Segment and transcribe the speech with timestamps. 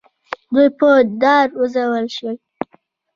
[0.53, 0.89] دوی په
[1.21, 2.35] دار وځړول شول.